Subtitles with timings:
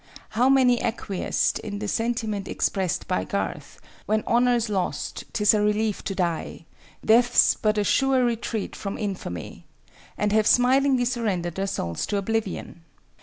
[0.29, 6.03] How many acquiesced in the sentiment expressed by Garth, "When honor's lost, 'tis a relief
[6.05, 6.65] to die;
[7.05, 9.65] Death's but a sure retreat from infamy,"
[10.17, 12.81] and have smilingly surrendered their souls to oblivion!